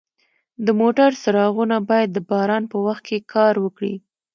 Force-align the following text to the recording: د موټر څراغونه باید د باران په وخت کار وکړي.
د 0.65 0.67
موټر 0.79 1.09
څراغونه 1.21 1.77
باید 1.89 2.09
د 2.13 2.17
باران 2.29 2.63
په 2.71 2.77
وخت 2.85 3.05
کار 3.33 3.53
وکړي. 3.63 3.95